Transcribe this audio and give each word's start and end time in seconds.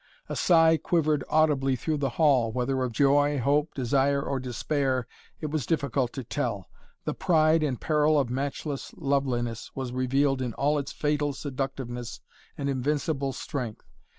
A 0.27 0.35
sigh 0.35 0.77
quivered 0.77 1.23
audibly 1.29 1.75
through 1.75 1.97
the 1.99 2.09
hall, 2.17 2.51
whether 2.51 2.81
of 2.81 2.91
joy, 2.91 3.37
hope, 3.37 3.75
desire 3.75 4.19
or 4.19 4.39
despair 4.39 5.05
it 5.39 5.51
was 5.51 5.67
difficult 5.67 6.11
to 6.13 6.23
tell. 6.23 6.67
The 7.05 7.13
pride 7.13 7.61
and 7.61 7.79
peril 7.79 8.19
of 8.19 8.31
matchless 8.31 8.95
loveliness 8.97 9.69
was 9.75 9.91
revealed 9.93 10.41
in 10.41 10.55
all 10.55 10.79
its 10.79 10.91
fatal 10.91 11.33
seductiveness 11.33 12.19
and 12.57 12.67
invincible 12.67 13.31
strength. 13.31 13.85